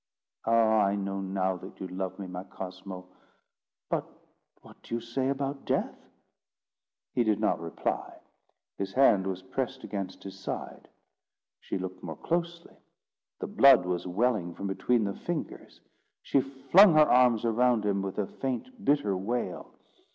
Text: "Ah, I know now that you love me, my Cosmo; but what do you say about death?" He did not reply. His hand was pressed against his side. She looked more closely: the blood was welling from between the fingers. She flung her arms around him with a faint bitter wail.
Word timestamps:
"Ah, 0.45 0.79
I 0.79 0.95
know 0.95 1.21
now 1.21 1.57
that 1.57 1.79
you 1.79 1.87
love 1.87 2.17
me, 2.17 2.25
my 2.25 2.43
Cosmo; 2.43 3.07
but 3.87 4.03
what 4.63 4.81
do 4.81 4.95
you 4.95 4.99
say 4.99 5.29
about 5.29 5.63
death?" 5.65 5.95
He 7.13 7.23
did 7.23 7.39
not 7.39 7.61
reply. 7.61 8.17
His 8.79 8.93
hand 8.93 9.27
was 9.27 9.43
pressed 9.43 9.83
against 9.83 10.23
his 10.23 10.39
side. 10.39 10.87
She 11.59 11.77
looked 11.77 12.01
more 12.01 12.17
closely: 12.17 12.77
the 13.41 13.45
blood 13.45 13.85
was 13.85 14.07
welling 14.07 14.55
from 14.55 14.65
between 14.65 15.03
the 15.03 15.13
fingers. 15.13 15.81
She 16.23 16.41
flung 16.41 16.95
her 16.95 17.07
arms 17.07 17.45
around 17.45 17.85
him 17.85 18.01
with 18.01 18.17
a 18.17 18.25
faint 18.25 18.83
bitter 18.83 19.15
wail. 19.15 19.71